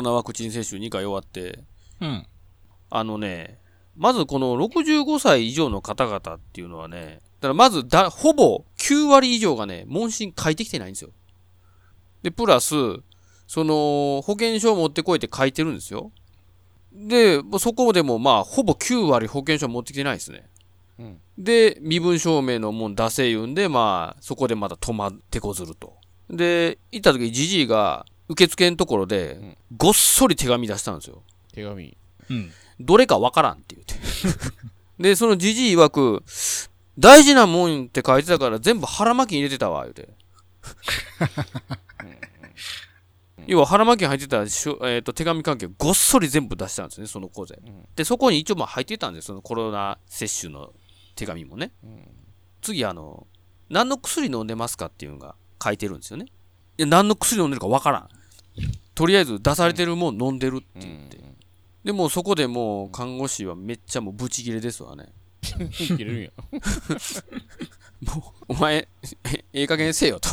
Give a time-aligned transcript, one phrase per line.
[0.00, 1.60] ロナワクチン接種2回終わって、
[2.00, 2.26] うん。
[2.90, 3.58] あのね、
[3.96, 11.10] まずこの65歳以上の方々っていうのはね、だからまずだ、ほぼ9割以上がね、問診書いてきてないんですよ。
[12.22, 12.74] で、プラス、
[13.46, 16.12] その、保険証持ってこいって書いてるんですよ。
[16.92, 20.48] で、そこでもまあ、ほぼ9割保険証持ってきてないですね。
[20.98, 25.96] うんで、身分証明のもん出せ言うんで、まあ、そこでまた止まってこずると。
[26.28, 31.24] で、行った時、じじいが、受付のところでん、ごっそり手紙出したんですよ。
[31.52, 31.96] 手紙。
[32.30, 32.52] うん。
[32.78, 33.94] どれかわからんって言って。
[35.02, 36.22] で、そのじじい曰く、
[36.96, 40.08] 大事なもんって書いてたから全部腹巻きに入れてたわ、言うて。
[43.46, 47.56] 要は腹巻きに入ってたしょ、えー、と手紙関係をごっそり全部出したんですね、その子で。
[47.56, 50.72] んで、そこに一応まあ入ってたんですそのコロナ接種の
[51.16, 51.72] 手紙もね。
[52.62, 53.26] 次、あの、
[53.70, 56.26] 何の薬飲んでますかっていうのが書いてるんですよね。
[56.78, 58.08] いや、何の薬飲んでるかわからん。
[59.00, 61.18] とりあえず出されてるもん飲んでるって言って。
[61.84, 65.14] でもうそこでもう看護師はめっちゃもうブチギレですわね。
[65.72, 66.30] 切れるんや。
[68.14, 68.88] もう、お前、え
[69.54, 70.28] ええ加減せよと。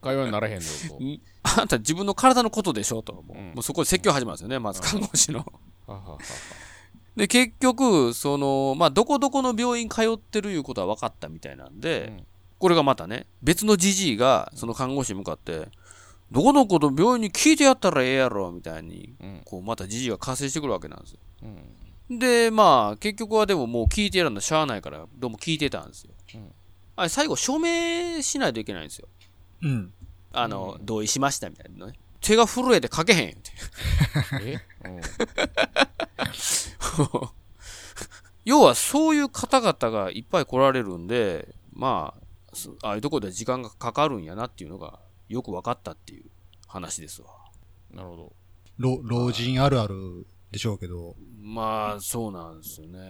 [0.00, 0.98] 会話にならへんぞ、と。
[1.60, 3.12] あんた自分の体のことでしょと。
[3.12, 5.44] もう,、うんもうそこで説教始まるんですよね、まず看護師の。
[7.14, 12.26] で、結局、その、まあ、どこどこの病院通ってるいうことは分かったみたいなんで、うん
[12.58, 15.66] これがまたね、別のじじいが、その看護師に向かって、
[16.32, 21.18] どこどこの病院に聞いてやったらええやろ、みたいに、うんこう、またじじいが加勢してくるわけなんですよ。
[21.42, 26.10] うんで、まあ、結局はでももう聞いてやるのしゃあないから、どうも聞いてたんですよ。
[26.34, 26.52] うん
[26.94, 29.08] あれ、最後、署名しないといけないんですよ。
[29.62, 29.92] うん。
[30.32, 31.98] あの、同意しましたみたいなのね。
[32.20, 33.50] 手が震えて書けへんって。
[34.42, 34.60] え？
[34.84, 35.00] うん
[38.44, 42.22] 要は、そういう方々がいっぱい来られるんで、まあ、
[42.52, 44.98] そああいうところで時間がかかるんやなっていうのが、
[45.32, 46.24] よく分かったっていう
[46.66, 47.28] 話ですわ。
[47.92, 48.32] なるほど。
[48.78, 51.16] 老老人あるあるでしょうけど。
[51.40, 53.00] まあ、そうなんですよね。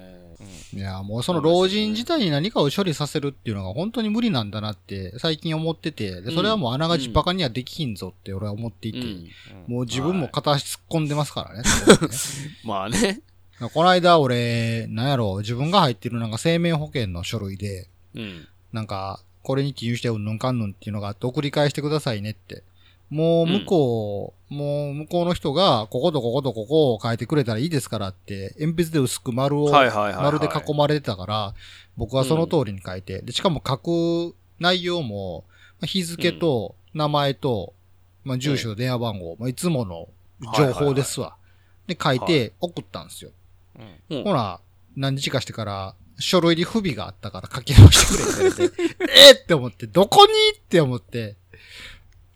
[0.72, 9.28] いや、もうその老人自体に何かを処理させるっていうのが本当に無理なんだなって最近思ってて、でそれはもうあながちバカにはできひんぞって俺は思っていて、うん。
[9.66, 11.64] もう自分も片足突っ込んでますからね。
[11.64, 12.16] そこにね
[12.64, 13.20] まあね。
[13.74, 18.48] この間俺、なんやろ、自分が入ってるなんか生命保険の書類で、うん。
[18.72, 22.62] なんか、これに記入してうんぬんかんぬんっていうのがあって送り返してくださいねって。
[23.10, 31.54] もう向こう、もう向こうの人が、こことこことここを書いてくれたらいいですからって、鉛筆で薄く丸を、丸で囲まれてたから、
[31.98, 35.44] 僕はその通りに書いて、で、しかも書く内容も、
[35.78, 37.74] まあ日付と名前と、
[38.24, 40.08] まあ、住所と電話番号、まあ、いつもの
[40.56, 41.36] 情報ですわ。
[41.86, 43.30] で、書いて送ったんですよ。
[44.10, 44.60] うんうんほら、
[44.96, 48.82] 何日かしてから、書類に不備があったから書き直してくれって
[49.28, 51.36] えーって思って、どこにって思って。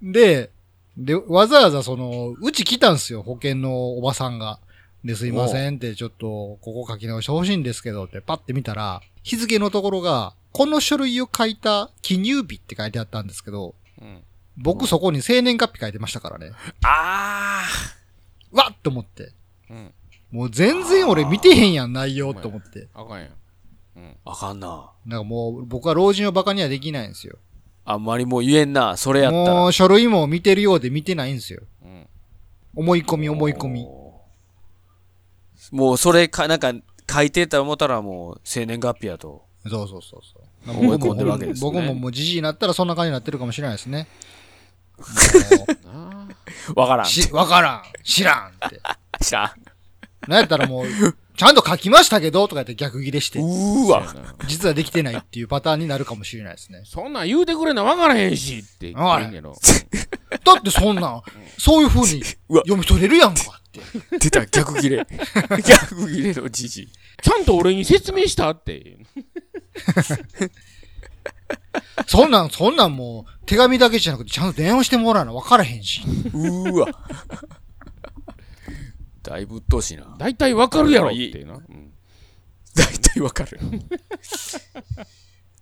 [0.02, 0.50] で、
[0.96, 4.60] で、わざわざその、うち来たんすよ、保険のおばさんが。
[5.04, 14.22] で、すいませんって、ちょっと、ここ書き直してほしいんですけどって、パッて見たら、日付のところが、この書類を書いた記入日って書いてあったんですけど、うん
[14.58, 16.52] 僕そこに生年月日書いてましたからね。
[16.82, 17.62] あ
[18.52, 19.32] わっと思って。
[19.68, 19.92] うん。
[20.36, 22.88] もう全然俺見てへんやん、内容と思って。
[22.92, 23.28] あかんやん。
[23.96, 24.02] うん。
[24.02, 24.90] ーあかんな。
[25.06, 27.38] なんかもう、僕は老人をバカにはできないんですよ。
[27.86, 28.98] あんまりもう言えんな。
[28.98, 29.54] それやったら。
[29.54, 31.62] もう書類も見てるようで見てないんですよ。
[31.82, 32.06] うん。
[32.74, 33.86] 思い込み思い込み。
[35.70, 36.74] もうそれか、なんか
[37.10, 39.42] 書いてた思ったらもう生年月日やと。
[39.66, 40.20] そうそうそう
[40.66, 40.78] そう。
[40.78, 44.06] 思い込んでるわけですね僕ももうじじいになったらそんな感じになってるかもしれないですね。
[44.98, 46.28] も な
[46.74, 47.32] わからん。
[47.32, 48.80] わからん知らんって。
[49.24, 49.65] 知らん。
[50.28, 50.86] なんやったらもう、
[51.36, 54.04] ちゃんと書きましたけどとか言って逆切れして、うーわ。
[54.06, 54.44] あ。
[54.46, 56.82] 実はできてないっていうパターンになるかもしれないですね。
[56.84, 59.54] そんなん言うてくれな分からへんしって言ってんけど。
[60.44, 61.22] だってそんなん、
[61.58, 63.80] そういう風に 読み取れるやんかって。
[64.18, 65.06] 出た、逆切れ。
[65.64, 66.88] 逆切れのじじい。
[67.22, 68.96] ちゃんと俺に説明したって。
[72.06, 76.02] そんなん、そんなんもう、手紙だけじゃなくてちゃんと電話してもらわな分からへんし。
[76.32, 76.88] うーわ。
[79.30, 80.14] だいぶ鬱陶しいな。
[80.18, 81.54] 大体分かるやろってな。
[81.54, 81.92] うん
[82.76, 83.58] 大体わかる。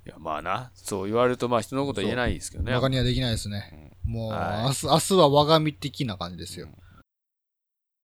[0.07, 0.73] いや、まあな。
[0.75, 2.73] そう言われると、まあ人のことは言えないですけどね。
[2.73, 3.93] バカにはできないですね。
[4.03, 6.69] もう、はい明日、明日は我が身的な感じですよ。